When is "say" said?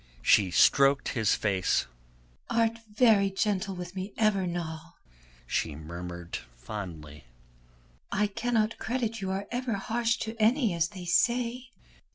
11.05-11.67